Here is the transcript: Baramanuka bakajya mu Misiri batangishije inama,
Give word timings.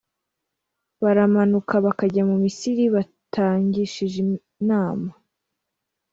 Baramanuka 1.03 1.73
bakajya 1.85 2.23
mu 2.29 2.35
Misiri 2.43 2.83
batangishije 2.95 4.17
inama, 4.63 5.09